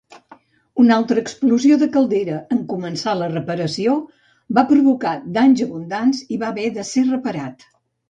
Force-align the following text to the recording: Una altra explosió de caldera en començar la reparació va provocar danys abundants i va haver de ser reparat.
Una 0.83 0.95
altra 1.01 1.21
explosió 1.23 1.77
de 1.81 1.89
caldera 1.97 2.39
en 2.57 2.65
començar 2.73 3.15
la 3.21 3.29
reparació 3.35 4.01
va 4.61 4.67
provocar 4.75 5.15
danys 5.39 5.65
abundants 5.71 6.27
i 6.39 6.45
va 6.45 6.53
haver 6.53 6.69
de 6.81 6.91
ser 6.95 7.09
reparat. 7.17 7.73